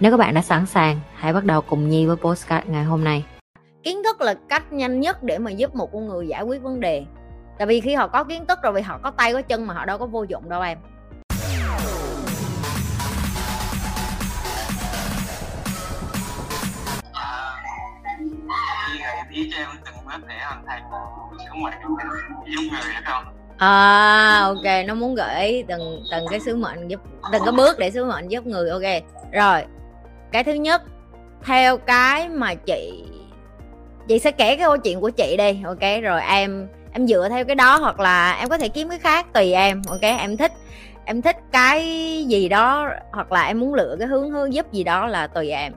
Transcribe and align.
Nếu 0.00 0.10
các 0.10 0.16
bạn 0.16 0.34
đã 0.34 0.42
sẵn 0.42 0.66
sàng, 0.66 1.00
hãy 1.14 1.32
bắt 1.32 1.44
đầu 1.44 1.60
cùng 1.60 1.88
Nhi 1.88 2.06
với 2.06 2.16
postcard 2.16 2.68
ngày 2.68 2.84
hôm 2.84 3.04
nay. 3.04 3.24
kiến 3.82 4.02
thức 4.04 4.20
là 4.20 4.34
cách 4.48 4.72
nhanh 4.72 5.00
nhất 5.00 5.22
để 5.22 5.38
mà 5.38 5.50
giúp 5.50 5.74
một 5.74 5.92
con 5.92 6.08
người 6.08 6.28
giải 6.28 6.42
quyết 6.42 6.62
vấn 6.62 6.80
đề 6.80 7.04
tại 7.58 7.66
vì 7.66 7.80
khi 7.80 7.94
họ 7.94 8.08
có 8.08 8.24
kiến 8.24 8.46
thức 8.46 8.58
rồi 8.62 8.72
vì 8.72 8.82
họ 8.82 8.98
có 9.02 9.10
tay 9.10 9.32
có 9.32 9.42
chân 9.42 9.66
mà 9.66 9.74
họ 9.74 9.84
đâu 9.84 9.98
có 9.98 10.06
vô 10.06 10.22
dụng 10.22 10.48
đâu 10.48 10.62
em 10.62 10.78
ý 19.30 19.50
cho 19.52 19.58
em 19.58 19.68
từng 19.84 19.94
bước 20.06 20.26
để 20.28 20.34
hoàn 20.44 20.66
thành 20.66 20.82
sứ 21.38 21.54
mệnh 21.54 21.72
giúp 21.82 21.88
người 22.72 22.80
được 22.94 23.02
không? 23.04 23.24
à 23.56 24.40
ok 24.44 24.86
nó 24.86 24.94
muốn 24.94 25.14
gợi 25.14 25.46
ý 25.46 25.62
từng 25.62 26.02
từng 26.10 26.24
cái 26.30 26.40
sứ 26.40 26.56
mệnh 26.56 26.88
giúp 26.88 27.00
từng 27.32 27.42
cái 27.44 27.52
bước 27.56 27.78
để 27.78 27.90
sứ 27.90 28.04
mệnh 28.04 28.28
giúp 28.28 28.46
người 28.46 28.70
ok 28.70 29.02
rồi 29.32 29.62
cái 30.32 30.44
thứ 30.44 30.52
nhất, 30.52 30.82
theo 31.44 31.78
cái 31.78 32.28
mà 32.28 32.54
chị 32.54 33.04
chị 34.08 34.18
sẽ 34.18 34.30
kể 34.30 34.56
cái 34.56 34.66
câu 34.66 34.78
chuyện 34.78 35.00
của 35.00 35.10
chị 35.10 35.36
đi, 35.36 35.62
ok? 35.64 36.02
Rồi 36.02 36.22
em 36.22 36.68
em 36.92 37.06
dựa 37.06 37.28
theo 37.30 37.44
cái 37.44 37.54
đó 37.56 37.76
hoặc 37.76 38.00
là 38.00 38.32
em 38.32 38.48
có 38.48 38.58
thể 38.58 38.68
kiếm 38.68 38.88
cái 38.88 38.98
khác 38.98 39.26
tùy 39.32 39.52
em, 39.52 39.82
ok? 39.88 40.00
Em 40.00 40.36
thích 40.36 40.52
em 41.04 41.22
thích 41.22 41.36
cái 41.52 41.84
gì 42.24 42.48
đó 42.48 42.88
hoặc 43.12 43.32
là 43.32 43.46
em 43.46 43.60
muốn 43.60 43.74
lựa 43.74 43.96
cái 43.98 44.08
hướng 44.08 44.30
hướng 44.30 44.54
giúp 44.54 44.72
gì 44.72 44.84
đó 44.84 45.06
là 45.06 45.26
tùy 45.26 45.50
em. 45.50 45.72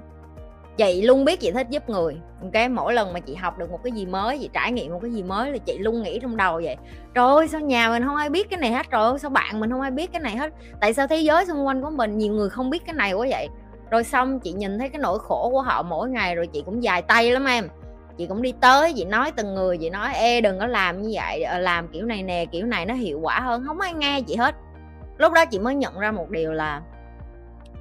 Chị 0.77 1.01
luôn 1.01 1.25
biết 1.25 1.39
chị 1.39 1.51
thích 1.51 1.67
giúp 1.69 1.89
người, 1.89 2.17
ok? 2.41 2.71
Mỗi 2.71 2.93
lần 2.93 3.13
mà 3.13 3.19
chị 3.19 3.35
học 3.35 3.57
được 3.57 3.71
một 3.71 3.79
cái 3.83 3.91
gì 3.91 4.05
mới, 4.05 4.37
chị 4.37 4.49
trải 4.53 4.71
nghiệm 4.71 4.91
một 4.91 4.99
cái 5.01 5.11
gì 5.11 5.23
mới 5.23 5.51
là 5.51 5.57
chị 5.57 5.77
luôn 5.77 6.03
nghĩ 6.03 6.19
trong 6.19 6.37
đầu 6.37 6.61
vậy. 6.63 6.75
Trời 7.13 7.27
ơi, 7.27 7.47
sao 7.47 7.61
nhà 7.61 7.89
mình 7.89 8.03
không 8.05 8.15
ai 8.15 8.29
biết 8.29 8.49
cái 8.49 8.59
này 8.59 8.71
hết? 8.71 8.91
Rồi 8.91 9.19
sao 9.19 9.29
bạn 9.29 9.59
mình 9.59 9.71
không 9.71 9.81
ai 9.81 9.91
biết 9.91 10.11
cái 10.11 10.21
này 10.21 10.37
hết? 10.37 10.53
Tại 10.81 10.93
sao 10.93 11.07
thế 11.07 11.17
giới 11.17 11.45
xung 11.45 11.67
quanh 11.67 11.81
của 11.81 11.89
mình, 11.89 12.17
nhiều 12.17 12.33
người 12.33 12.49
không 12.49 12.69
biết 12.69 12.85
cái 12.85 12.93
này 12.93 13.13
quá 13.13 13.27
vậy? 13.29 13.47
Rồi 13.93 14.03
xong, 14.03 14.39
chị 14.39 14.53
nhìn 14.53 14.79
thấy 14.79 14.89
cái 14.89 14.99
nỗi 14.99 15.19
khổ 15.19 15.49
của 15.51 15.61
họ 15.61 15.83
mỗi 15.83 16.09
ngày 16.09 16.35
rồi 16.35 16.47
chị 16.47 16.63
cũng 16.65 16.83
dài 16.83 17.01
tay 17.01 17.31
lắm 17.31 17.45
em. 17.45 17.67
Chị 18.17 18.27
cũng 18.27 18.41
đi 18.41 18.53
tới, 18.61 18.93
chị 18.95 19.05
nói 19.05 19.31
từng 19.31 19.53
người, 19.53 19.77
chị 19.77 19.89
nói, 19.89 20.13
ê, 20.13 20.41
đừng 20.41 20.59
có 20.59 20.67
làm 20.67 21.01
như 21.01 21.09
vậy 21.13 21.43
ờ, 21.43 21.59
làm 21.59 21.87
kiểu 21.87 22.05
này 22.05 22.23
nè, 22.23 22.45
kiểu 22.45 22.65
này 22.65 22.85
nó 22.85 22.93
hiệu 22.93 23.19
quả 23.19 23.39
hơn. 23.39 23.63
Không 23.67 23.79
ai 23.79 23.93
nghe 23.93 24.21
chị 24.21 24.35
hết. 24.35 24.55
Lúc 25.17 25.33
đó 25.33 25.45
chị 25.45 25.59
mới 25.59 25.75
nhận 25.75 25.99
ra 25.99 26.11
một 26.11 26.29
điều 26.29 26.53
là 26.53 26.81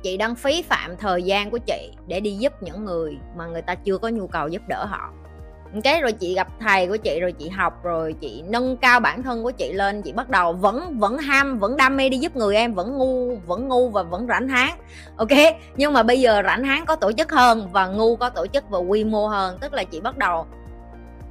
chị 0.02 0.16
đang 0.16 0.34
phí 0.34 0.62
phạm 0.62 0.96
thời 0.96 1.22
gian 1.22 1.50
của 1.50 1.58
chị 1.58 1.92
để 2.06 2.20
đi 2.20 2.30
giúp 2.30 2.52
những 2.60 2.84
người 2.84 3.18
mà 3.36 3.46
người 3.46 3.62
ta 3.62 3.74
chưa 3.74 3.98
có 3.98 4.08
nhu 4.08 4.26
cầu 4.26 4.48
giúp 4.48 4.62
đỡ 4.68 4.84
họ 4.84 5.12
cái 5.80 6.00
rồi 6.00 6.12
chị 6.12 6.34
gặp 6.34 6.48
thầy 6.60 6.86
của 6.86 6.96
chị, 6.96 7.20
rồi 7.20 7.32
chị 7.32 7.48
học, 7.48 7.84
rồi 7.84 8.14
chị 8.20 8.42
nâng 8.48 8.76
cao 8.76 9.00
bản 9.00 9.22
thân 9.22 9.42
của 9.42 9.50
chị 9.50 9.72
lên, 9.72 10.02
chị 10.02 10.12
bắt 10.12 10.30
đầu 10.30 10.52
vẫn 10.52 10.98
vẫn 10.98 11.18
ham, 11.18 11.58
vẫn 11.58 11.76
đam 11.76 11.96
mê 11.96 12.08
đi 12.08 12.18
giúp 12.18 12.36
người 12.36 12.56
em, 12.56 12.74
vẫn 12.74 12.98
ngu 12.98 13.36
vẫn 13.36 13.68
ngu 13.68 13.88
và 13.88 14.02
vẫn 14.02 14.26
rảnh 14.28 14.48
háng. 14.48 14.78
Ok, 15.16 15.28
nhưng 15.76 15.92
mà 15.92 16.02
bây 16.02 16.20
giờ 16.20 16.42
rảnh 16.44 16.64
háng 16.64 16.86
có 16.86 16.96
tổ 16.96 17.12
chức 17.12 17.32
hơn 17.32 17.68
và 17.72 17.86
ngu 17.86 18.16
có 18.16 18.30
tổ 18.30 18.46
chức 18.46 18.70
và 18.70 18.78
quy 18.78 19.04
mô 19.04 19.26
hơn, 19.26 19.58
tức 19.60 19.72
là 19.72 19.84
chị 19.84 20.00
bắt 20.00 20.18
đầu 20.18 20.46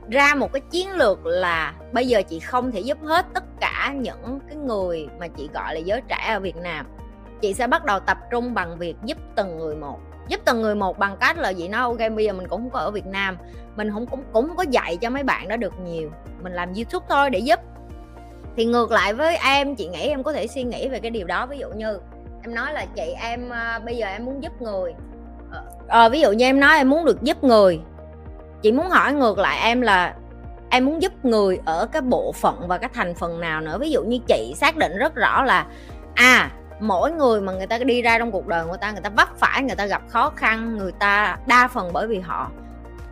ra 0.09 0.36
một 0.36 0.53
cái 0.53 0.62
chiến 0.72 0.92
lược 0.92 1.25
là 1.25 1.73
bây 1.92 2.08
giờ 2.08 2.22
chị 2.22 2.39
không 2.39 2.72
thể 2.72 2.80
giúp 2.80 2.97
hết 3.03 3.25
tất 3.34 3.44
cả 3.59 3.94
những 3.96 4.40
cái 4.47 4.56
người 4.56 5.07
mà 5.19 5.28
chị 5.28 5.50
gọi 5.53 5.75
là 5.75 5.80
giới 5.80 6.01
trẻ 6.07 6.31
ở 6.34 6.40
Việt 6.40 6.56
Nam. 6.56 6.85
Chị 7.41 7.53
sẽ 7.53 7.68
bắt 7.68 7.85
đầu 7.85 8.00
tập 8.00 8.18
trung 8.31 8.53
bằng 8.53 8.78
việc 8.78 8.96
giúp 9.06 9.18
từng 9.35 9.57
người 9.57 9.75
một 9.75 10.00
giúp 10.28 10.40
từng 10.46 10.62
người 10.62 10.76
một 10.76 11.00
bằng 11.00 11.18
cách 11.20 11.38
là 11.38 11.50
gì 11.50 11.68
nó 11.68 11.84
ok 11.84 11.98
bây 12.16 12.26
giờ 12.26 12.34
mình 12.34 12.48
cũng 12.48 12.62
không 12.62 12.70
có 12.70 12.80
ở 12.80 12.92
Việt 12.92 13.06
Nam 13.06 13.38
mình 13.76 13.92
không 13.92 14.06
cũng 14.06 14.24
cũng 14.34 14.48
không 14.48 14.58
có 14.58 14.64
dạy 14.70 14.98
cho 14.98 15.09
mấy 15.09 15.24
bạn 15.24 15.48
đó 15.48 15.56
được 15.56 15.74
nhiều 15.80 16.12
mình 16.44 16.54
làm 16.54 16.74
YouTube 16.74 17.06
thôi 17.09 17.30
để 17.30 17.40
giúp. 17.40 17.59
Thì 18.58 18.66
ngược 18.66 18.92
lại 18.92 19.14
với 19.14 19.38
em 19.38 19.76
chị 19.76 19.88
nghĩ 19.88 20.08
em 20.08 20.24
có 20.24 20.34
thể 20.34 20.48
suy 20.48 20.64
nghĩ 20.64 20.88
về 20.88 21.00
cái 21.00 21.12
điều 21.12 21.28
đó. 21.28 21.46
Ví 21.46 21.58
dụ 21.58 21.70
như 21.70 22.00
em 22.44 22.56
nói 22.56 22.74
là 22.74 22.86
chị 22.96 23.14
em 23.22 23.50
ờ, 23.50 23.80
bây 23.86 23.98
giờ 23.98 24.08
em 24.08 24.26
muốn 24.26 24.44
giúp 24.44 24.62
người. 24.62 24.94
À, 25.88 26.10
ví 26.10 26.22
dụ 26.22 26.31
như 26.31 26.46
em 26.46 26.60
nói 26.60 26.78
em 26.78 26.90
muốn 26.90 27.06
được 27.06 27.22
giúp 27.22 27.44
người 27.44 27.80
chị 28.62 28.72
muốn 28.72 28.90
hỏi 28.90 29.14
ngược 29.14 29.38
lại 29.38 29.60
em 29.64 29.81
là 29.81 30.16
em 30.70 30.86
muốn 30.86 31.02
giúp 31.02 31.26
người 31.26 31.60
ở 31.66 31.88
cái 31.92 32.02
bộ 32.02 32.31
phận 32.31 32.68
và 32.68 32.78
cái 32.78 32.90
thành 32.94 33.16
phần 33.16 33.40
nào 33.40 33.62
nữa? 33.62 33.78
Ví 33.80 33.92
dụ 33.92 34.04
như 34.04 34.20
chị 34.28 34.54
xác 34.58 34.78
định 34.78 34.98
rất 34.98 35.16
rõ 35.16 35.44
là 35.44 35.66
à 36.16 36.52
mỗi 36.81 37.12
người 37.12 37.42
mà 37.42 37.53
người 37.53 37.68
ta 37.68 37.78
đi 37.78 38.02
ra 38.02 38.19
trong 38.19 38.31
cuộc 38.31 38.47
đời 38.47 38.66
người 38.66 38.78
ta 38.78 38.92
người 38.92 39.02
ta 39.02 39.09
vấp 39.09 39.38
phải, 39.38 39.64
người 39.64 39.75
ta 39.75 39.86
gặp 39.86 40.02
khó 40.09 40.31
khăn, 40.36 40.78
người 40.78 40.92
ta 40.92 41.38
đa 41.46 41.68
phần 41.68 41.94
bởi 41.94 42.08
vì 42.08 42.19
họ 42.19 42.52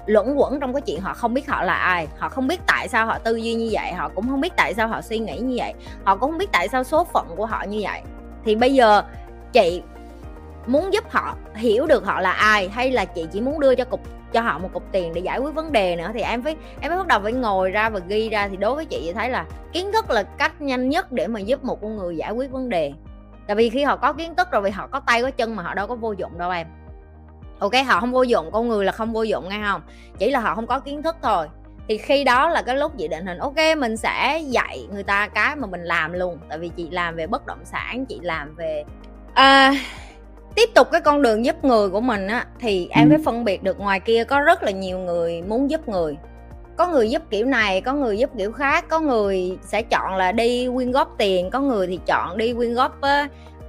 luẩn 0.06 0.36
quẩn 0.36 0.60
trong 0.60 0.74
cái 0.74 0.82
chuyện 0.82 1.02
họ 1.02 1.14
không 1.14 1.34
biết 1.34 1.48
họ 1.48 1.64
là 1.64 1.74
ai, 1.74 2.08
họ 2.18 2.30
không 2.30 2.48
biết 2.48 2.60
tại 2.68 2.88
sao 2.88 3.06
họ 3.06 3.18
tư 3.20 3.36
duy 3.36 3.54
như 3.54 3.70
vậy, 3.72 3.94
họ 3.94 4.10
cũng 4.10 4.30
không 4.30 4.42
biết 4.42 4.54
tại 4.56 4.74
sao 4.74 4.88
họ 4.88 5.02
suy 5.02 5.20
nghĩ 5.20 5.38
như 5.38 5.56
vậy, 5.58 5.74
họ 6.04 6.16
cũng 6.16 6.32
không 6.32 6.38
biết 6.38 6.52
tại 6.52 6.68
sao 6.68 6.84
số 6.84 7.04
phận 7.04 7.28
của 7.36 7.46
họ 7.46 7.64
như 7.64 7.80
vậy. 7.84 8.02
Thì 8.46 8.56
bây 8.56 8.74
giờ 8.74 9.04
chị 9.54 9.82
muốn 10.68 10.94
giúp 10.94 11.04
họ 11.10 11.36
hiểu 11.56 11.88
được 11.88 12.06
họ 12.06 12.22
là 12.22 12.32
ai 12.32 12.70
hay 12.70 12.92
là 12.92 13.06
chị 13.06 13.28
chỉ 13.32 13.42
muốn 13.42 13.60
đưa 13.60 13.76
cho 13.76 13.86
cục, 13.86 14.02
cho 14.34 14.42
họ 14.42 14.58
một 14.58 14.70
cục 14.74 14.84
tiền 14.92 15.14
để 15.14 15.22
giải 15.22 15.40
quyết 15.40 15.56
vấn 15.56 15.72
đề 15.72 15.96
nữa, 15.96 16.12
thì 16.14 16.22
em 16.22 16.44
phải 16.44 16.56
em 16.82 16.90
phải 16.92 16.98
bắt 16.98 17.08
đầu 17.08 17.20
phải 17.24 17.34
ngồi 17.34 17.72
ra 17.72 17.90
và 17.90 18.00
ghi 18.08 18.30
ra. 18.30 18.48
Thì 18.48 18.58
đối 18.58 18.76
với 18.76 18.86
chị 18.86 19.02
thì 19.06 19.14
thấy 19.14 19.30
là 19.30 19.46
kiến 19.74 19.92
thức 19.92 20.10
là 20.10 20.24
cách 20.24 20.62
nhanh 20.62 20.90
nhất 20.90 21.12
để 21.12 21.28
mà 21.28 21.40
giúp 21.40 21.64
một 21.64 21.82
con 21.82 21.98
người 21.98 22.18
giải 22.18 22.32
quyết 22.32 22.52
vấn 22.52 22.70
đề 22.70 22.94
tại 23.50 23.56
vì 23.56 23.70
khi 23.70 23.84
họ 23.84 23.96
có 23.96 24.14
kiến 24.14 24.36
thức 24.36 24.52
rồi 24.52 24.62
vì 24.62 24.72
họ 24.72 24.88
có 24.88 25.00
tay 25.00 25.22
có 25.22 25.32
chân 25.32 25.56
mà 25.56 25.64
họ 25.64 25.74
đâu 25.74 25.88
có 25.88 25.96
vô 25.96 26.12
dụng 26.12 26.38
đâu 26.38 26.52
em. 26.52 26.68
Ok 27.60 27.72
họ 27.88 28.00
không 28.00 28.12
vô 28.12 28.24
dụng 28.24 28.52
con 28.52 28.68
người 28.68 28.86
là 28.86 28.92
không 28.92 29.14
vô 29.14 29.24
dụng 29.24 29.50
nghe 29.50 29.62
không? 29.72 29.82
Chỉ 30.18 30.32
là 30.32 30.40
họ 30.40 30.56
không 30.56 30.68
có 30.68 30.80
kiến 30.80 31.04
thức 31.04 31.16
thôi. 31.22 31.48
Thì 31.88 31.98
khi 31.98 32.24
đó 32.24 32.50
là 32.50 32.62
cái 32.62 32.78
lúc 32.78 32.92
chị 32.98 33.08
định 33.08 33.26
hình 33.26 33.38
ok 33.38 33.56
mình 33.78 33.98
sẽ 33.98 34.40
dạy 34.48 34.88
người 34.92 35.04
ta 35.04 35.28
cái 35.28 35.56
mà 35.56 35.68
mình 35.68 35.84
làm 35.84 36.14
luôn. 36.14 36.38
Tại 36.50 36.60
vì 36.60 36.70
chị 36.70 36.90
làm 36.92 37.16
về 37.16 37.28
bất 37.28 37.46
động 37.46 37.66
sản 37.66 38.06
chị 38.06 38.20
làm 38.22 38.56
về 38.56 38.84
à, 39.34 39.74
tiếp 40.56 40.70
tục 40.76 40.88
cái 40.92 41.02
con 41.02 41.22
đường 41.22 41.46
giúp 41.46 41.64
người 41.64 41.90
của 41.90 42.02
mình 42.02 42.28
á 42.28 42.46
thì 42.60 42.88
em 42.92 43.10
phải 43.10 43.18
ừ. 43.18 43.24
phân 43.26 43.44
biệt 43.44 43.64
được 43.64 43.80
ngoài 43.80 44.00
kia 44.00 44.24
có 44.24 44.40
rất 44.40 44.64
là 44.64 44.72
nhiều 44.72 45.00
người 45.00 45.42
muốn 45.42 45.70
giúp 45.70 45.90
người 45.90 46.18
có 46.80 46.88
người 46.88 47.10
giúp 47.10 47.22
kiểu 47.30 47.46
này 47.46 47.82
có 47.82 47.94
người 47.94 48.18
giúp 48.18 48.30
kiểu 48.38 48.52
khác 48.52 48.86
có 48.90 49.00
người 49.00 49.58
sẽ 49.62 49.82
chọn 49.82 50.16
là 50.16 50.32
đi 50.32 50.68
quyên 50.76 50.92
góp 50.92 51.16
tiền 51.18 51.50
có 51.50 51.60
người 51.60 51.88
thì 51.88 52.00
chọn 52.06 52.38
đi 52.38 52.54
quyên 52.54 52.74
góp 52.74 53.00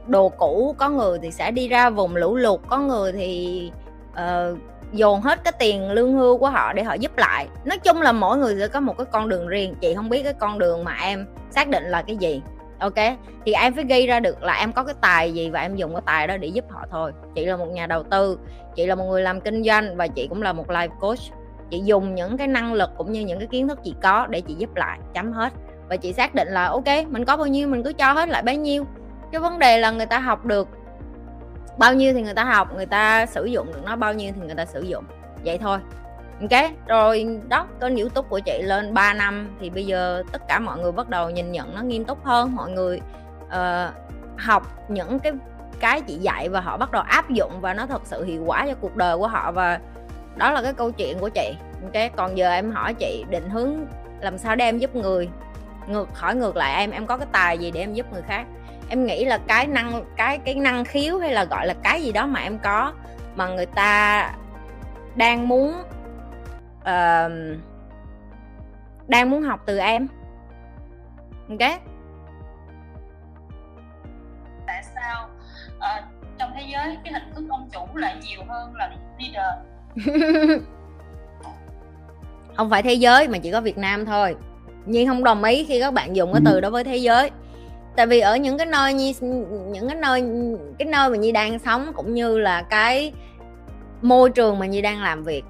đồ 0.07 0.29
cũ 0.29 0.75
có 0.79 0.89
người 0.89 1.19
thì 1.23 1.31
sẽ 1.31 1.51
đi 1.51 1.69
ra 1.69 1.91
vùng 1.91 2.17
lũ 2.17 2.37
lụt 2.37 2.61
có 2.69 2.79
người 2.79 3.13
thì 3.13 3.73
uh, 4.13 4.59
dồn 4.93 5.21
hết 5.21 5.45
cái 5.45 5.53
tiền 5.59 5.91
lương 5.91 6.13
hưu 6.13 6.39
của 6.39 6.51
họ 6.51 6.73
để 6.73 6.83
họ 6.83 6.95
giúp 6.95 7.17
lại. 7.17 7.47
Nói 7.65 7.79
chung 7.79 8.03
là 8.03 8.13
mỗi 8.13 8.39
người 8.39 8.57
sẽ 8.61 8.69
có 8.69 8.81
một 8.81 8.99
cái 8.99 9.07
con 9.13 9.29
đường 9.29 9.49
riêng 9.49 9.75
chị 9.81 9.95
không 9.95 10.09
biết 10.09 10.23
cái 10.23 10.35
con 10.35 10.59
đường 10.59 10.85
mà 10.85 10.97
em 11.03 11.27
xác 11.51 11.69
định 11.69 11.85
là 11.85 12.03
cái 12.03 12.17
gì. 12.17 12.43
Ok 12.79 13.19
thì 13.47 13.53
em 13.53 13.75
phải 13.75 13.85
ghi 13.85 14.07
ra 14.07 14.21
được 14.21 14.43
là 14.43 14.53
em 14.53 14.73
có 14.73 14.85
cái 14.85 14.95
tài 15.01 15.33
gì 15.33 15.51
và 15.51 15.61
em 15.61 15.77
dùng 15.77 15.93
cái 15.93 16.03
tài 16.07 16.27
đó 16.27 16.37
để 16.37 16.49
giúp 16.49 16.65
họ 16.71 16.85
thôi. 16.91 17.13
Chị 17.35 17.45
là 17.45 17.57
một 17.57 17.69
nhà 17.69 17.87
đầu 17.87 18.03
tư 18.03 18.39
chị 18.77 18.87
là 18.87 18.95
một 18.95 19.05
người 19.05 19.23
làm 19.23 19.41
kinh 19.41 19.65
doanh 19.65 19.97
và 19.97 20.07
chị 20.07 20.27
cũng 20.27 20.43
là 20.43 20.53
một 20.53 20.69
life 20.69 20.89
coach 21.01 21.21
chị 21.71 21.81
dùng 21.85 22.15
những 22.15 22.37
cái 22.37 22.47
năng 22.47 22.73
lực 22.73 22.91
cũng 22.97 23.13
như 23.13 23.21
những 23.21 23.39
cái 23.39 23.49
kiến 23.49 23.69
thức 23.69 23.79
chị 23.85 23.95
có 24.03 24.27
để 24.27 24.41
chị 24.41 24.55
giúp 24.55 24.75
lại 24.75 24.99
chấm 25.15 25.33
hết. 25.33 25.53
Và 25.89 25.97
chị 25.97 26.13
xác 26.13 26.35
định 26.35 26.49
là 26.49 26.67
ok 26.67 26.87
mình 27.09 27.25
có 27.25 27.37
bao 27.37 27.47
nhiêu 27.47 27.69
mình 27.69 27.83
cứ 27.83 27.93
cho 27.93 28.13
hết 28.13 28.29
lại 28.29 28.43
bấy 28.43 28.57
nhiêu. 28.57 28.87
Cái 29.33 29.41
vấn 29.41 29.59
đề 29.59 29.79
là 29.79 29.91
người 29.91 30.07
ta 30.07 30.19
học 30.19 30.45
được 30.45 30.69
bao 31.79 31.95
nhiêu 31.95 32.13
thì 32.13 32.23
người 32.23 32.35
ta 32.35 32.45
học 32.45 32.75
người 32.77 32.87
ta 32.87 33.27
sử 33.27 33.45
dụng 33.45 33.67
được 33.67 33.81
nó 33.85 33.97
bao 33.97 34.15
nhiêu 34.15 34.33
thì 34.37 34.47
người 34.47 34.55
ta 34.55 34.65
sử 34.65 34.81
dụng. 34.81 35.05
Vậy 35.45 35.59
thôi. 35.59 35.79
Ok 36.41 36.71
rồi 36.87 37.41
đó 37.49 37.67
kênh 37.81 37.97
youtube 37.97 38.29
của 38.29 38.41
chị 38.41 38.63
lên 38.63 38.95
3 38.95 39.15
năm 39.15 39.57
thì 39.61 39.71
bây 39.71 39.87
giờ 39.87 40.23
tất 40.33 40.43
cả 40.49 40.59
mọi 40.59 40.79
người 40.79 40.93
bắt 40.93 41.09
đầu 41.09 41.31
nhìn 41.31 41.53
nhận 41.53 41.75
nó 41.75 41.83
nghiêm 41.83 42.05
túc 42.05 42.25
hơn. 42.25 42.57
Mọi 42.57 42.71
người 42.71 43.01
uh, 43.47 43.95
học 44.39 44.63
những 44.89 45.19
cái 45.19 45.33
cái 45.81 46.01
chị 46.01 46.15
dạy 46.15 46.49
và 46.49 46.61
họ 46.61 46.77
bắt 46.77 46.93
đầu 46.93 47.03
áp 47.03 47.31
dụng 47.31 47.61
và 47.61 47.75
nó 47.75 47.87
thật 47.87 48.03
sự 48.05 48.25
hiệu 48.25 48.43
quả 48.47 48.67
cho 48.69 48.75
cuộc 48.81 48.97
đời 48.97 49.17
của 49.17 49.29
họ. 49.29 49.53
Và 49.53 49.81
đó 50.37 50.51
là 50.51 50.63
cái 50.63 50.73
câu 50.73 50.91
chuyện 50.91 51.19
của 51.19 51.29
chị. 51.29 51.55
Ok 51.83 52.13
còn 52.17 52.37
giờ 52.37 52.51
em 52.51 52.71
hỏi 52.71 52.95
chị 52.95 53.25
định 53.31 53.51
hướng 53.51 53.87
làm 54.21 54.39
sao 54.39 54.57
để 54.57 54.65
em 54.65 54.79
giúp 54.79 54.95
người. 54.95 55.29
Ngược 55.87 56.19
hỏi 56.19 56.35
ngược 56.35 56.57
lại 56.57 56.75
em 56.75 56.91
em 56.91 57.07
có 57.07 57.17
cái 57.17 57.27
tài 57.33 57.59
gì 57.59 57.71
để 57.71 57.81
em 57.81 57.95
giúp 57.95 58.13
người 58.13 58.23
khác? 58.23 58.47
Em 58.89 59.07
nghĩ 59.07 59.25
là 59.25 59.39
cái 59.47 59.67
năng 59.67 60.05
cái 60.17 60.39
cái 60.39 60.55
năng 60.55 60.85
khiếu 60.85 61.19
hay 61.19 61.33
là 61.33 61.45
gọi 61.45 61.67
là 61.67 61.75
cái 61.83 62.03
gì 62.03 62.13
đó 62.13 62.27
mà 62.27 62.41
em 62.41 62.59
có 62.59 62.93
mà 63.37 63.49
người 63.49 63.67
ta 63.67 64.31
đang 65.17 65.49
muốn 65.49 65.83
uh, 66.81 67.33
đang 69.09 69.31
muốn 69.31 69.43
học 69.43 69.61
từ 69.67 69.79
em. 69.79 70.09
Ok? 71.49 71.81
Tại 74.67 74.83
sao 74.95 75.29
uh, 75.77 76.05
trong 76.39 76.53
thế 76.55 76.63
giới 76.73 76.99
cái 77.05 77.13
hình 77.13 77.33
thức 77.35 77.45
ông 77.51 77.69
chủ 77.73 77.97
lại 77.97 78.17
nhiều 78.23 78.41
hơn 78.49 78.75
là 78.75 78.91
leader? 79.19 79.70
không 82.57 82.71
phải 82.71 82.83
thế 82.83 82.95
giới 82.95 83.29
mà 83.29 83.39
chỉ 83.39 83.51
có 83.51 83.61
Việt 83.61 83.79
Nam 83.79 84.07
thôi. 84.07 84.37
Nhưng 84.87 85.09
không 85.09 85.25
đồng 85.25 85.45
ý 85.45 85.65
khi 85.65 85.81
các 85.81 85.95
bạn 85.95 86.17
dùng 86.17 86.33
cái 86.33 86.43
từ 86.45 86.61
đó 86.61 86.71
với 86.71 86.85
thế 86.85 86.97
giới. 86.97 87.31
Tại 87.97 88.07
vì 88.07 88.21
ở 88.21 88.37
những 88.37 88.59
cái 88.59 88.67
nơi 88.67 88.95
như 88.95 89.13
những 89.73 89.89
cái 89.89 89.97
nơi 89.97 90.25
cái 90.79 90.89
nơi 90.89 91.11
mà 91.11 91.17
nhi 91.17 91.33
đang 91.33 91.59
sống 91.59 91.93
cũng 91.95 92.15
như 92.15 92.39
là 92.39 92.63
cái 92.63 93.13
môi 94.03 94.31
trường 94.31 94.59
mà 94.59 94.67
nhi 94.67 94.81
đang 94.81 95.03
làm 95.03 95.25
việc 95.25 95.45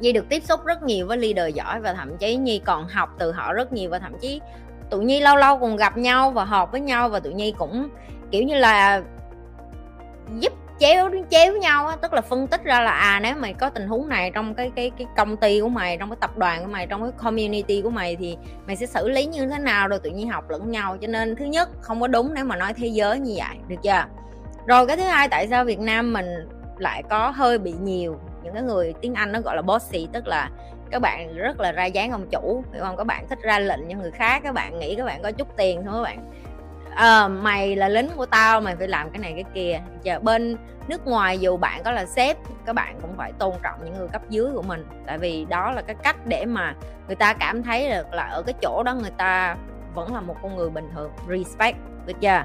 nhi 0.00 0.12
được 0.12 0.28
tiếp 0.28 0.42
xúc 0.44 0.64
rất 0.64 0.82
nhiều 0.82 1.06
với 1.06 1.18
leader 1.18 1.54
giỏi 1.54 1.80
và 1.80 1.92
thậm 1.92 2.16
chí 2.16 2.36
nhi 2.36 2.60
còn 2.64 2.88
học 2.88 3.14
từ 3.18 3.32
họ 3.32 3.52
rất 3.52 3.72
nhiều 3.72 3.90
và 3.90 3.98
thậm 3.98 4.12
chí 4.20 4.40
tụi 4.90 5.04
nhi 5.04 5.20
lâu 5.20 5.36
lâu 5.36 5.58
còn 5.58 5.76
gặp 5.76 5.96
nhau 5.96 6.30
và 6.30 6.44
họp 6.44 6.72
với 6.72 6.80
nhau 6.80 7.08
và 7.08 7.20
tụi 7.20 7.34
nhi 7.34 7.54
cũng 7.58 7.88
kiểu 8.30 8.42
như 8.42 8.54
là 8.54 9.02
giúp 10.38 10.52
chéo 10.80 11.10
chéo 11.30 11.56
nhau 11.56 11.86
á, 11.86 11.96
tức 12.02 12.12
là 12.12 12.20
phân 12.20 12.46
tích 12.46 12.64
ra 12.64 12.80
là 12.80 12.90
à 12.90 13.20
nếu 13.20 13.36
mày 13.36 13.52
có 13.52 13.70
tình 13.70 13.88
huống 13.88 14.08
này 14.08 14.30
trong 14.30 14.54
cái 14.54 14.70
cái 14.76 14.90
cái 14.98 15.06
công 15.16 15.36
ty 15.36 15.60
của 15.60 15.68
mày, 15.68 15.96
trong 15.96 16.10
cái 16.10 16.16
tập 16.20 16.38
đoàn 16.38 16.62
của 16.62 16.70
mày, 16.70 16.86
trong 16.86 17.02
cái 17.02 17.12
community 17.16 17.82
của 17.82 17.90
mày 17.90 18.16
thì 18.16 18.36
mày 18.66 18.76
sẽ 18.76 18.86
xử 18.86 19.08
lý 19.08 19.26
như 19.26 19.46
thế 19.46 19.58
nào 19.58 19.88
rồi 19.88 19.98
tự 19.98 20.10
nhiên 20.10 20.28
học 20.28 20.50
lẫn 20.50 20.70
nhau. 20.70 20.96
Cho 21.00 21.06
nên 21.06 21.36
thứ 21.36 21.44
nhất, 21.44 21.68
không 21.80 22.00
có 22.00 22.06
đúng 22.06 22.34
nếu 22.34 22.44
mà 22.44 22.56
nói 22.56 22.74
thế 22.74 22.86
giới 22.86 23.18
như 23.18 23.34
vậy, 23.36 23.56
được 23.68 23.76
chưa? 23.82 24.04
Rồi 24.66 24.86
cái 24.86 24.96
thứ 24.96 25.02
hai, 25.02 25.28
tại 25.28 25.48
sao 25.48 25.64
Việt 25.64 25.80
Nam 25.80 26.12
mình 26.12 26.48
lại 26.78 27.02
có 27.10 27.30
hơi 27.30 27.58
bị 27.58 27.74
nhiều 27.82 28.20
những 28.42 28.54
cái 28.54 28.62
người 28.62 28.94
tiếng 29.00 29.14
Anh 29.14 29.32
nó 29.32 29.40
gọi 29.40 29.56
là 29.56 29.62
bossy, 29.62 30.08
tức 30.12 30.26
là 30.26 30.50
các 30.90 30.98
bạn 30.98 31.36
rất 31.36 31.60
là 31.60 31.72
ra 31.72 31.84
dáng 31.84 32.10
ông 32.10 32.26
chủ, 32.30 32.64
hiểu 32.72 32.82
không? 32.82 32.96
Các 32.96 33.04
bạn 33.06 33.28
thích 33.28 33.38
ra 33.42 33.58
lệnh 33.58 33.80
cho 33.90 33.98
người 33.98 34.10
khác, 34.10 34.40
các 34.44 34.54
bạn 34.54 34.78
nghĩ 34.78 34.94
các 34.94 35.04
bạn 35.04 35.22
có 35.22 35.32
chút 35.32 35.56
tiền 35.56 35.82
thôi, 35.84 35.94
các 35.94 36.02
bạn 36.02 36.30
à, 36.94 37.28
mày 37.28 37.76
là 37.76 37.88
lính 37.88 38.08
của 38.16 38.26
tao 38.26 38.60
mày 38.60 38.76
phải 38.76 38.88
làm 38.88 39.10
cái 39.10 39.18
này 39.18 39.32
cái 39.32 39.44
kia. 39.54 39.80
Giờ 40.02 40.18
bên 40.22 40.56
nước 40.88 41.06
ngoài 41.06 41.38
dù 41.38 41.56
bạn 41.56 41.82
có 41.84 41.90
là 41.90 42.06
sếp 42.06 42.36
các 42.66 42.72
bạn 42.72 42.98
cũng 43.02 43.16
phải 43.16 43.32
tôn 43.32 43.54
trọng 43.62 43.84
những 43.84 43.94
người 43.94 44.08
cấp 44.08 44.22
dưới 44.28 44.50
của 44.54 44.62
mình. 44.62 44.86
Tại 45.06 45.18
vì 45.18 45.44
đó 45.44 45.70
là 45.70 45.82
cái 45.82 45.96
cách 46.02 46.16
để 46.26 46.44
mà 46.44 46.74
người 47.06 47.16
ta 47.16 47.32
cảm 47.32 47.62
thấy 47.62 47.90
được 47.90 48.12
là 48.12 48.22
ở 48.22 48.42
cái 48.42 48.54
chỗ 48.62 48.82
đó 48.82 48.94
người 48.94 49.12
ta 49.16 49.56
vẫn 49.94 50.14
là 50.14 50.20
một 50.20 50.36
con 50.42 50.56
người 50.56 50.70
bình 50.70 50.88
thường. 50.94 51.10
Respect 51.28 51.76
được 52.06 52.20
chưa? 52.20 52.44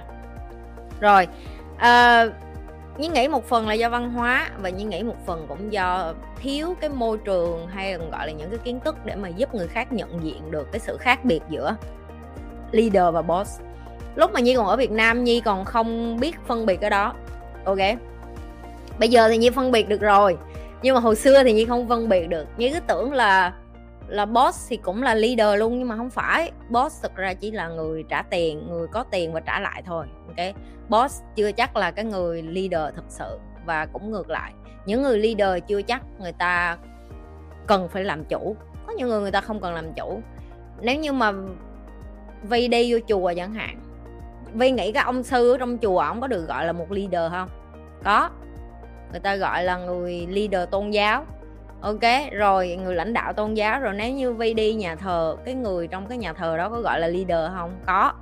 Rồi 1.00 1.27
ờ, 1.77 1.89
à, 1.89 2.25
nhưng 2.97 3.13
nghĩ 3.13 3.27
một 3.27 3.45
phần 3.45 3.68
là 3.68 3.74
do 3.74 3.89
văn 3.89 4.12
hóa 4.12 4.50
và 4.57 4.69
nhưng 4.69 4.89
nghĩ 4.89 5.03
một 5.03 5.25
phần 5.25 5.45
cũng 5.47 5.74
do 5.74 6.13
thiếu 6.36 6.75
cái 6.81 6.89
môi 6.89 7.18
trường 7.18 7.68
hay 7.68 7.94
gọi 7.94 8.27
là 8.27 8.33
những 8.33 8.50
cái 8.50 8.59
kiến 8.63 8.80
thức 8.80 8.95
để 9.06 9.15
mà 9.15 9.27
giúp 9.30 9.56
người 9.56 9.68
khác 9.68 9.94
nhận 9.94 10.24
diện 10.24 10.51
được 10.51 10.71
cái 10.71 10.80
sự 10.80 10.97
khác 10.97 11.25
biệt 11.25 11.42
giữa 11.50 11.75
leader 12.71 13.13
và 13.13 13.21
boss 13.21 13.62
lúc 14.16 14.34
mà 14.34 14.40
nhi 14.40 14.56
còn 14.56 14.68
ở 14.68 14.76
việt 14.76 14.92
nam, 14.92 15.24
nhi 15.24 15.42
còn 15.42 15.66
không 15.66 16.20
biết 16.20 16.36
phân 16.48 16.66
biệt 16.66 16.78
cái 16.82 16.90
đó. 16.90 17.14
Ok. 17.66 17.78
Bây 19.00 19.10
giờ 19.10 19.30
thì 19.30 19.38
nhi 19.38 19.50
phân 19.50 19.72
biệt 19.72 19.90
được 19.90 20.02
rồi. 20.02 20.38
Nhưng 20.82 20.96
mà 20.96 21.02
hồi 21.02 21.16
xưa 21.16 21.44
thì 21.44 21.54
nhi 21.54 21.66
không 21.66 21.88
phân 21.88 22.10
biệt 22.10 22.28
được. 22.28 22.48
Nhi 22.58 22.72
cứ 22.74 22.80
tưởng 22.88 23.14
là 23.14 23.54
là 24.08 24.26
boss 24.26 24.70
thì 24.70 24.78
cũng 24.78 25.04
là 25.04 25.16
leader 25.16 25.60
luôn, 25.60 25.80
nhưng 25.80 25.88
mà 25.88 25.98
không 25.98 26.10
phải. 26.10 26.52
Boss 26.70 27.04
thực 27.04 27.16
ra 27.16 27.34
chỉ 27.34 27.52
là 27.52 27.68
người 27.68 28.04
trả 28.10 28.22
tiền, 28.22 28.68
người 28.70 28.88
có 28.88 29.04
tiền 29.04 29.34
và 29.34 29.40
trả 29.40 29.60
lại 29.60 29.84
thôi. 29.86 30.06
Ok? 30.28 30.56
Boss 30.90 31.22
chưa 31.36 31.52
chắc 31.52 31.76
là 31.76 31.92
cái 31.92 32.06
người 32.06 32.42
leader 32.42 32.96
thực 32.96 33.06
sự 33.10 33.40
và 33.66 33.86
cũng 33.86 34.12
ngược 34.12 34.30
lại. 34.30 34.52
Những 34.86 35.02
người 35.02 35.20
leader 35.20 35.64
chưa 35.68 35.82
chắc 35.82 36.02
người 36.20 36.32
ta 36.32 36.78
cần 37.68 37.90
phải 37.90 38.04
làm 38.04 38.26
chủ. 38.26 38.56
Có 38.88 38.94
những 38.94 39.10
người 39.10 39.22
người 39.22 39.32
ta 39.32 39.42
không 39.42 39.62
cần 39.62 39.74
làm 39.74 39.94
chủ. 39.94 40.22
Nếu 40.82 40.96
như 40.96 41.14
mà 41.14 41.32
vi 42.44 42.68
đi 42.68 42.94
vô 42.94 43.00
chùa 43.08 43.34
chẳng 43.36 43.54
hạn 43.54 43.80
vi 44.56 44.72
nghĩ 44.72 44.92
cái 44.92 45.04
ông 45.04 45.24
sư 45.24 45.52
ở 45.52 45.57
trong 45.57 45.78
chùa 45.78 46.00
ông 46.00 46.22
có 46.22 46.28
được 46.28 46.48
gọi 46.48 46.66
là 46.66 46.72
một 46.72 46.92
leader 46.92 47.31
không? 47.31 47.50
Có. 48.04 48.30
Người 49.12 49.19
ta 49.19 49.36
gọi 49.36 49.63
là 49.63 49.78
người 49.78 50.28
leader 50.30 50.69
tôn 50.69 50.90
giáo. 50.90 51.25
Ok, 51.81 52.31
rồi 52.31 52.80
người 52.84 52.96
lãnh 52.96 53.13
đạo 53.13 53.34
tôn 53.34 53.54
giáo, 53.54 53.80
rồi 53.80 53.94
nếu 53.94 54.12
như 54.12 54.34
vi 54.34 54.54
đi 54.54 54.74
nhà 54.74 54.96
thờ, 54.96 55.38
cái 55.46 55.54
người 55.54 55.88
trong 55.88 56.06
cái 56.07 56.18
nhà 56.18 56.34
thờ 56.34 56.57
đó 56.57 56.69
có 56.69 56.81
gọi 56.81 57.00
là 57.00 57.07
leader 57.07 57.52
không? 57.57 57.72
Có. 57.86 58.13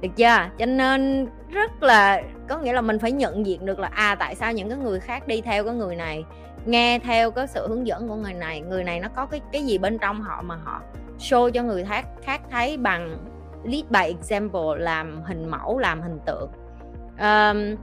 Được 0.00 0.08
chưa? 0.16 0.38
Cho 0.58 0.66
nên 0.66 1.28
rất 1.50 1.82
là, 1.82 2.22
có 2.48 2.58
nghĩa 2.58 2.72
là 2.72 2.80
mình 2.80 2.98
phải 2.98 3.12
nhận 3.12 3.46
diện 3.46 3.66
được 3.66 3.78
là 3.78 3.88
à 3.88 4.14
tại 4.14 4.34
sao 4.34 4.52
những 4.52 4.68
cái 4.68 4.78
người 4.78 5.00
khác 5.00 5.28
đi 5.28 5.40
theo 5.40 5.64
cái 5.64 5.74
người 5.74 5.96
này, 5.96 6.24
nghe 6.66 6.98
theo 6.98 7.30
cái 7.30 7.46
sự 7.46 7.68
hướng 7.68 7.86
dẫn 7.86 8.08
của 8.08 8.14
người 8.14 8.34
này 8.34 8.60
người 8.60 8.84
này 8.84 9.00
nó 9.00 9.08
có 9.08 9.26
cái 9.26 9.40
cái 9.52 9.62
gì 9.62 9.78
bên 9.78 9.98
trong 9.98 10.22
họ 10.22 10.42
mà 10.42 10.56
họ 10.64 10.82
show 11.18 11.50
cho 11.50 11.62
người 11.62 11.84
khác 11.84 12.06
khác 12.22 12.40
thấy 12.50 12.76
bằng 12.76 13.18
lead 13.64 13.84
by 13.90 14.00
example 14.00 14.78
làm 14.78 15.22
hình 15.22 15.48
mẫu 15.48 15.78
làm 15.78 16.02
hình 16.02 16.18
tượng. 16.26 16.50
Um, 17.20 17.76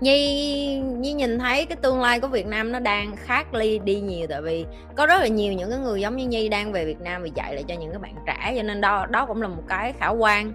Nhi 0.00 0.80
Nhi 0.80 1.12
nhìn 1.12 1.38
thấy 1.38 1.66
cái 1.66 1.76
tương 1.76 2.00
lai 2.00 2.20
của 2.20 2.28
Việt 2.28 2.46
Nam 2.46 2.72
nó 2.72 2.78
đang 2.78 3.16
khác 3.16 3.54
ly 3.54 3.78
đi 3.78 4.00
nhiều 4.00 4.26
tại 4.30 4.42
vì 4.42 4.66
có 4.96 5.06
rất 5.06 5.20
là 5.20 5.26
nhiều 5.26 5.52
những 5.52 5.70
cái 5.70 5.78
người 5.78 6.00
giống 6.00 6.16
như 6.16 6.26
Nhi 6.26 6.48
đang 6.48 6.72
về 6.72 6.84
Việt 6.84 7.00
Nam 7.00 7.22
và 7.22 7.28
dạy 7.34 7.54
lại 7.54 7.64
cho 7.68 7.74
những 7.74 7.90
cái 7.90 7.98
bạn 7.98 8.14
trẻ 8.26 8.54
cho 8.56 8.62
nên 8.62 8.80
đó 8.80 9.06
đó 9.06 9.26
cũng 9.26 9.42
là 9.42 9.48
một 9.48 9.62
cái 9.68 9.92
khả 9.92 10.08
quan 10.08 10.52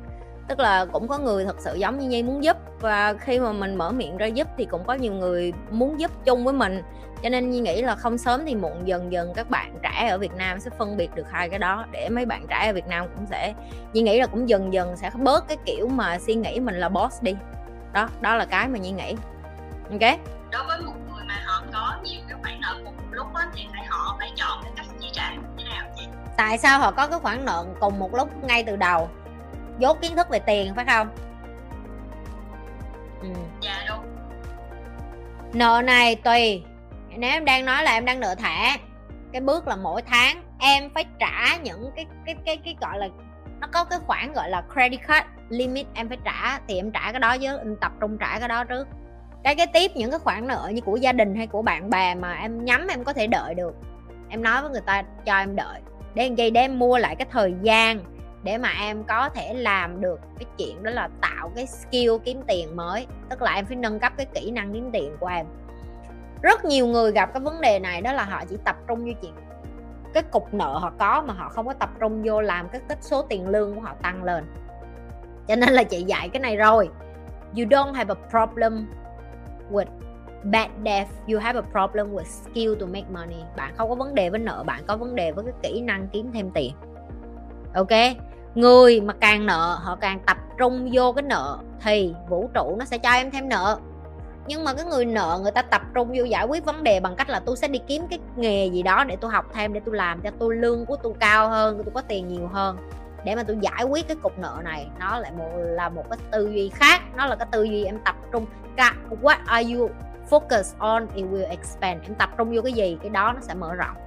tức 0.47 0.59
là 0.59 0.86
cũng 0.86 1.07
có 1.07 1.18
người 1.18 1.45
thật 1.45 1.56
sự 1.59 1.75
giống 1.75 2.00
như 2.00 2.07
Nhi 2.07 2.24
muốn 2.24 2.44
giúp. 2.44 2.57
Và 2.80 3.13
khi 3.13 3.39
mà 3.39 3.51
mình 3.51 3.75
mở 3.75 3.92
miệng 3.92 4.18
ra 4.18 4.25
giúp 4.25 4.47
thì 4.57 4.65
cũng 4.65 4.83
có 4.83 4.94
nhiều 4.94 5.13
người 5.13 5.53
muốn 5.71 6.00
giúp 6.00 6.12
chung 6.25 6.44
với 6.44 6.53
mình. 6.53 6.81
Cho 7.24 7.30
nên 7.30 7.50
Nhi 7.50 7.59
nghĩ 7.59 7.81
là 7.81 7.95
không 7.95 8.18
sớm 8.18 8.45
thì 8.45 8.56
muộn 8.56 8.88
dần 8.88 9.12
dần 9.12 9.33
các 9.36 9.50
bạn 9.50 9.75
trẻ 9.83 10.07
ở 10.09 10.18
Việt 10.18 10.33
Nam 10.33 10.59
sẽ 10.59 10.69
phân 10.77 10.97
biệt 10.97 11.15
được 11.15 11.31
hai 11.31 11.50
cái 11.50 11.59
đó 11.59 11.86
để 11.92 12.09
mấy 12.09 12.25
bạn 12.25 12.45
trẻ 12.50 12.68
ở 12.68 12.74
Việt 12.74 12.88
Nam 12.88 13.06
cũng 13.15 13.25
sẽ 13.30 13.53
Nhi 13.94 14.01
nghĩ 14.01 14.19
là 14.19 14.27
cũng 14.27 14.50
dần 14.50 14.74
dần 14.74 14.97
sẽ 14.97 15.12
bớt 15.15 15.47
cái 15.47 15.57
kiểu 15.65 15.88
mà 15.88 16.19
suy 16.19 16.36
nghĩ 16.36 16.59
mình 16.59 16.75
là 16.75 16.89
boss 16.89 17.24
đi. 17.24 17.36
Đó 17.94 18.09
đó 18.21 18.36
là 18.36 18.45
cái 18.45 18.68
mà 18.68 18.77
Nhi 18.77 18.91
nghĩ. 18.91 19.15
Ok? 19.91 20.19
Đối 20.51 20.63
với 20.68 20.81
một 20.81 20.94
người 21.12 21.24
mà 21.27 21.44
họ 21.45 21.63
có 21.74 21.98
nhiều 22.03 22.21
cái 22.30 22.38
khoản 22.41 22.62
nợ 22.62 22.81
cùng 22.86 22.95
một 22.98 23.12
lúc 23.12 23.27
đó, 23.33 23.41
thì 23.56 23.68
phải 23.71 23.86
họ 23.89 24.15
phải 24.19 24.31
chọn 24.36 24.59
cái 24.63 24.71
cách 24.75 24.86
chi 25.00 25.09
trả 25.13 25.31
như 25.31 25.39
thế 25.57 25.63
nào 25.63 25.86
chị? 25.95 26.03
Tại 26.38 26.57
sao 26.57 26.80
họ 26.80 26.91
có 26.91 27.07
cái 27.07 27.19
khoản 27.19 27.45
nợ 27.45 27.65
cùng 27.80 28.00
một 28.00 28.15
lúc 28.15 28.44
ngay 28.44 28.63
từ 28.63 28.75
đầu 28.75 29.09
dốt 29.80 30.01
kiến 30.01 30.16
thức 30.16 30.30
về 30.30 30.39
tiền 30.39 30.75
phải 30.75 30.86
không? 30.86 31.10
Ừ. 33.22 33.27
dạ 33.62 33.86
đúng. 33.89 34.06
Nợ 35.54 35.81
này 35.86 36.16
tùy. 36.16 36.63
Nếu 37.18 37.31
em 37.31 37.45
đang 37.45 37.66
nói 37.66 37.83
là 37.83 37.92
em 37.92 38.06
đang 38.06 38.19
nợ 38.19 38.36
thẻ 38.36 38.77
cái 39.36 39.42
bước 39.42 39.68
là 39.68 39.75
mỗi 39.75 40.01
tháng 40.01 40.44
em 40.60 40.89
phải 40.89 41.06
trả 41.19 41.57
những 41.63 41.92
cái 41.95 42.06
cái 42.25 42.36
cái 42.45 42.57
cái 42.57 42.75
gọi 42.81 43.00
là 43.00 43.07
nó 43.60 43.68
có 43.72 43.83
cái 43.83 44.00
khoản 44.00 44.33
gọi 44.33 44.50
là 44.50 44.63
credit 44.74 45.00
card 45.07 45.27
limit 45.50 45.88
em 45.94 46.10
phải 46.10 46.18
trả 46.25 46.60
thì 46.68 46.75
em 46.75 46.92
trả 46.92 47.12
cái 47.12 47.19
đó 47.19 47.38
chứ 47.38 47.57
em 47.57 47.75
tập 47.75 47.92
trung 48.01 48.18
trả 48.18 48.39
cái 48.39 48.48
đó 48.48 48.63
trước. 48.63 48.88
Cái 49.44 49.56
cái 49.56 49.68
tiếp 49.68 49.92
những 49.95 50.12
cái 50.12 50.19
khoản 50.19 50.48
nợ 50.48 50.72
như 50.74 50.81
của 50.81 50.95
gia 50.95 51.12
đình 51.12 51.36
hay 51.36 51.48
của 51.48 51.62
bạn 51.62 51.89
bè 51.89 52.16
mà 52.16 52.33
em 52.33 52.66
nhắm 52.66 52.88
em 52.88 53.04
có 53.04 53.13
thể 53.13 53.27
đợi 53.27 53.55
được 53.55 53.75
em 54.29 54.44
nói 54.44 54.62
với 54.62 54.72
người 54.72 54.82
ta 54.86 55.03
cho 55.25 55.38
em 55.38 55.55
đợi. 55.55 55.82
Để 56.13 56.24
làm 56.27 56.36
gì 56.36 56.50
để 56.50 56.62
em 56.62 56.79
mua 56.79 56.98
lại 56.98 57.15
cái 57.15 57.27
thời 57.32 57.53
gian 57.62 58.00
để 58.46 58.58
mà 58.58 58.70
em 58.80 59.04
có 59.04 59.30
thể 59.30 59.54
làm 59.54 60.02
được 60.02 60.20
cái 60.40 60.46
chuyện 60.58 60.84
đó 60.84 60.92
là 60.92 61.10
tạo 61.22 61.52
cái 61.56 61.68
skill 61.68 62.12
kiếm 62.24 62.42
tiền 62.48 62.75
mới. 62.75 63.08
Tức 63.30 63.42
là 63.42 63.54
em 63.54 63.66
phải 63.66 63.75
nâng 63.75 64.00
cấp 64.00 64.14
cái 64.18 64.25
kỹ 64.25 64.52
năng 64.52 64.74
kiếm 64.74 64.90
tiền 64.94 65.18
của 65.20 65.28
em. 65.28 65.46
Rất 66.42 66.66
nhiều 66.66 66.88
người 66.88 67.12
gặp 67.12 67.30
cái 67.34 67.42
vấn 67.42 67.62
đề 67.62 67.80
này 67.80 68.02
đó 68.02 68.14
là 68.14 68.24
họ 68.24 68.44
chỉ 68.50 68.58
tập 68.66 68.75
trung 68.88 69.06
vô 69.06 69.12
chuyện 69.22 69.34
cái 70.14 70.24
cục 70.24 70.54
nợ 70.54 70.78
họ 70.78 70.92
có 71.00 71.22
mà 71.28 71.34
họ 71.34 71.50
không 71.50 71.68
có 71.68 71.74
tập 71.74 71.90
trung 72.00 72.22
vô 72.25 72.42
làm 72.42 72.70
cái 72.70 72.82
tích 72.88 72.98
số 73.02 73.22
tiền 73.22 73.48
lương 73.48 73.75
của 73.75 73.82
họ 73.82 73.96
tăng 74.02 74.24
lên. 74.24 74.46
Cho 75.48 75.56
nên 75.56 75.70
là 75.70 75.84
chị 75.84 76.04
dạy 76.04 76.30
cái 76.30 76.40
này 76.40 76.58
rồi. 76.58 76.90
You 77.58 77.66
don't 77.66 77.94
have 77.94 78.14
a 78.14 78.30
problem 78.30 78.88
with 79.72 79.86
bad 80.44 80.70
debt. 80.86 81.08
You 81.28 81.40
have 81.40 81.60
a 81.60 81.72
problem 81.72 82.16
with 82.16 82.24
skill 82.24 82.74
to 82.80 82.86
make 82.86 83.08
money. 83.10 83.44
Bạn 83.58 83.74
không 83.78 83.90
có 83.90 83.96
vấn 83.96 84.16
đề 84.16 84.30
với 84.30 84.40
nợ, 84.40 84.64
bạn 84.64 84.84
có 84.88 84.98
vấn 84.98 85.16
đề 85.16 85.32
với 85.32 85.46
cái 85.46 85.54
kỹ 85.64 85.82
năng 85.82 86.08
kiếm 86.08 86.32
thêm 86.34 86.52
tiền. 86.52 86.74
Ok? 87.74 87.92
Người 88.55 89.01
mà 89.01 89.13
càng 89.13 89.45
nợ, 89.45 89.79
họ 89.81 89.95
càng 89.95 90.19
tập 90.25 90.38
trung 90.57 90.89
vô 90.93 91.12
cái 91.12 91.24
nợ 91.24 91.57
thì 91.81 92.13
vũ 92.29 92.50
trụ 92.53 92.75
nó 92.79 92.85
sẽ 92.85 92.97
cho 92.97 93.12
em 93.12 93.31
thêm 93.31 93.50
nợ. 93.50 93.79
Nhưng 94.47 94.63
mà 94.63 94.74
cái 94.74 94.85
người 94.85 95.05
nợ, 95.05 95.39
người 95.43 95.51
ta 95.51 95.62
tập 95.62 95.81
trung 95.93 96.07
vô 96.17 96.24
giải 96.24 96.45
quyết 96.45 96.65
vấn 96.65 96.83
đề 96.83 97.00
bằng 97.00 97.15
cách 97.15 97.29
là 97.29 97.39
tôi 97.39 97.57
sẽ 97.57 97.67
đi 97.67 97.79
kiếm 97.88 98.07
cái 98.09 98.19
nghề 98.35 98.65
gì 98.65 98.83
đó 98.83 99.03
để 99.03 99.15
tôi 99.15 99.31
học 99.31 99.45
thêm, 99.53 99.74
để 99.74 99.81
tôi 99.85 99.95
làm 99.95 100.21
cho 100.21 100.29
tôi 100.39 100.55
lương 100.55 100.85
của 100.85 100.95
tôi 101.03 101.13
cao 101.19 101.50
hơn 101.50 101.81
tôi 101.85 101.91
có 101.93 102.01
tiền 102.01 102.27
nhiều 102.27 102.47
hơn. 102.47 102.77
Để 103.25 103.35
mà 103.35 103.43
tôi 103.43 103.57
giải 103.62 103.83
quyết 103.83 104.07
cái 104.07 104.17
cục 104.24 104.39
nợ 104.39 104.57
này, 104.63 104.88
nó 105.00 105.19
lại 105.19 105.31
một, 105.38 105.50
là 105.55 105.89
một 105.89 106.03
cái 106.09 106.19
tư 106.31 106.50
duy 106.53 106.69
khác, 106.69 107.01
nó 107.15 107.25
là 107.25 107.35
cái 107.35 107.47
tư 107.51 107.63
duy 107.63 107.85
em 107.85 108.00
tập 108.05 108.15
trung. 108.31 108.45
What 109.21 109.38
are 109.45 109.74
you 109.74 109.89
focus 110.29 110.63
on? 110.79 111.07
It 111.15 111.25
will 111.25 111.50
expand. 111.50 112.01
Em 112.03 112.15
tập 112.15 112.29
trung 112.38 112.55
vô 112.55 112.62
cái 112.62 112.74
gì, 112.74 112.97
cái 113.01 113.09
đó 113.09 113.31
nó 113.35 113.41
sẽ 113.41 113.53
mở 113.53 113.75
rộng. 113.75 113.97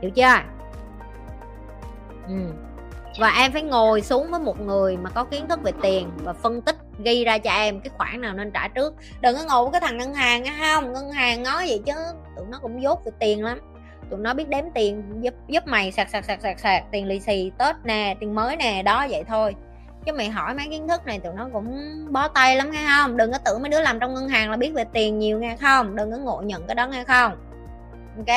Hiểu 0.00 0.10
chưa? 0.10 0.36
Ừ 2.28 2.34
và 3.18 3.28
em 3.38 3.52
phải 3.52 3.62
ngồi 3.62 4.02
xuống 4.02 4.30
với 4.30 4.40
một 4.40 4.60
người 4.60 4.96
mà 4.96 5.10
có 5.10 5.24
kiến 5.24 5.48
thức 5.48 5.62
về 5.62 5.72
tiền 5.82 6.10
và 6.24 6.32
phân 6.32 6.62
tích 6.62 6.76
ghi 7.04 7.24
ra 7.24 7.38
cho 7.38 7.50
em 7.50 7.80
cái 7.80 7.90
khoản 7.98 8.20
nào 8.20 8.34
nên 8.34 8.50
trả 8.50 8.68
trước. 8.68 8.94
Đừng 9.20 9.36
có 9.36 9.44
ngồi 9.48 9.64
với 9.64 9.72
cái 9.72 9.80
thằng 9.80 9.98
ngân 9.98 10.14
hàng 10.14 10.44
á, 10.44 10.54
không? 10.60 10.92
Ngân 10.92 11.10
hàng 11.10 11.42
nói 11.42 11.64
vậy 11.68 11.82
chứ 11.86 11.92
tụi 12.36 12.46
nó 12.50 12.58
cũng 12.62 12.82
dốt 12.82 13.04
về 13.04 13.12
tiền 13.18 13.44
lắm. 13.44 13.60
Tụi 14.10 14.20
nó 14.20 14.34
biết 14.34 14.48
đếm 14.48 14.64
tiền, 14.74 15.02
giúp 15.20 15.34
giúp 15.48 15.66
mày 15.66 15.92
sạc 15.92 16.10
sạc 16.10 16.24
sạc 16.24 16.40
sạc 16.42 16.60
sạc, 16.60 16.84
tiền 16.90 17.06
lì 17.06 17.20
xì, 17.20 17.52
tết 17.58 17.76
nè, 17.84 18.16
tiền 18.20 18.34
mới 18.34 18.56
nè, 18.56 18.82
đó 18.82 19.06
vậy 19.10 19.24
thôi. 19.28 19.54
Chứ 20.06 20.12
mày 20.12 20.28
hỏi 20.28 20.54
mấy 20.54 20.66
kiến 20.70 20.88
thức 20.88 21.06
này 21.06 21.18
tụi 21.18 21.34
nó 21.34 21.48
cũng 21.52 21.76
bó 22.10 22.28
tay 22.28 22.56
lắm, 22.56 22.70
nghe 22.70 22.86
không? 22.96 23.16
Đừng 23.16 23.32
có 23.32 23.38
tưởng 23.38 23.62
mấy 23.62 23.68
đứa 23.68 23.80
làm 23.80 24.00
trong 24.00 24.14
ngân 24.14 24.28
hàng 24.28 24.50
là 24.50 24.56
biết 24.56 24.70
về 24.74 24.84
tiền 24.92 25.18
nhiều, 25.18 25.38
nghe 25.38 25.56
không? 25.60 25.96
Đừng 25.96 26.10
có 26.10 26.16
ngộ 26.16 26.42
nhận 26.44 26.66
cái 26.66 26.74
đó, 26.74 26.86
nghe 26.86 27.04
không? 27.04 27.32
Ok? 28.16 28.36